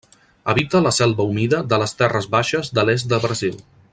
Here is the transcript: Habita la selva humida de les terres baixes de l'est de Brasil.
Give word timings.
Habita 0.53 0.79
la 0.85 0.93
selva 0.99 1.27
humida 1.33 1.59
de 1.75 1.79
les 1.83 1.95
terres 2.01 2.31
baixes 2.39 2.75
de 2.79 2.89
l'est 2.91 3.13
de 3.15 3.23
Brasil. 3.29 3.63